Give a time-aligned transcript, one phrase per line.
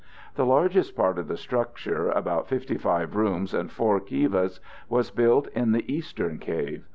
[0.33, 5.73] The largest part of the structure, about 55 rooms and 4 kivas, was built in
[5.73, 6.85] the eastern cave.